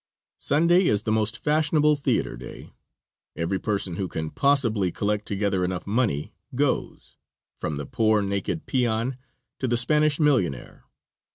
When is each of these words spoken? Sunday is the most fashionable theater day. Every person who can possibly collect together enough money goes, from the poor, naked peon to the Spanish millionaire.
Sunday 0.39 0.85
is 0.85 1.03
the 1.03 1.11
most 1.11 1.37
fashionable 1.37 1.95
theater 1.95 2.35
day. 2.35 2.73
Every 3.35 3.59
person 3.59 3.97
who 3.97 4.07
can 4.07 4.31
possibly 4.31 4.91
collect 4.91 5.27
together 5.27 5.63
enough 5.63 5.85
money 5.85 6.33
goes, 6.55 7.17
from 7.59 7.75
the 7.75 7.85
poor, 7.85 8.23
naked 8.23 8.65
peon 8.65 9.19
to 9.59 9.67
the 9.67 9.77
Spanish 9.77 10.19
millionaire. 10.19 10.85